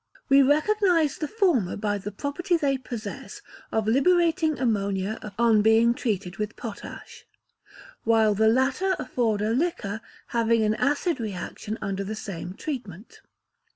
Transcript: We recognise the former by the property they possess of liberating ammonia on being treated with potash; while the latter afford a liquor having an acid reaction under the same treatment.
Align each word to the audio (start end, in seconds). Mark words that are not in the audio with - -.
We 0.29 0.41
recognise 0.41 1.17
the 1.19 1.27
former 1.27 1.75
by 1.77 1.99
the 1.99 2.11
property 2.11 2.57
they 2.57 2.79
possess 2.79 3.43
of 3.71 3.85
liberating 3.85 4.57
ammonia 4.57 5.31
on 5.37 5.61
being 5.61 5.93
treated 5.93 6.37
with 6.37 6.55
potash; 6.55 7.27
while 8.03 8.33
the 8.33 8.47
latter 8.47 8.95
afford 8.97 9.43
a 9.43 9.51
liquor 9.51 10.01
having 10.29 10.63
an 10.63 10.73
acid 10.73 11.19
reaction 11.19 11.77
under 11.83 12.03
the 12.03 12.15
same 12.15 12.55
treatment. 12.55 13.21